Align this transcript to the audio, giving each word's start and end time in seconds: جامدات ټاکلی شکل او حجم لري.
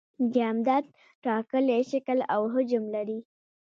جامدات 0.33 0.85
ټاکلی 1.23 1.81
شکل 1.91 2.17
او 2.33 2.41
حجم 2.53 2.83
لري. 2.95 3.19